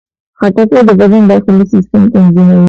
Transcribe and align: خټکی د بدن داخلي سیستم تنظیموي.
خټکی 0.37 0.79
د 0.87 0.89
بدن 0.99 1.23
داخلي 1.31 1.65
سیستم 1.73 2.01
تنظیموي. 2.13 2.59